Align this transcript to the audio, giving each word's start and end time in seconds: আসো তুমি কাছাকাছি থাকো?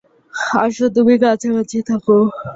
আসো 0.63 0.85
তুমি 0.95 1.13
কাছাকাছি 1.23 1.77
থাকো? 1.89 2.17